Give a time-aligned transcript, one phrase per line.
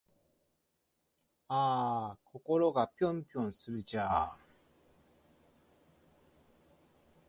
[1.47, 4.37] あぁ〜心がぴょんぴょんするんじゃぁ〜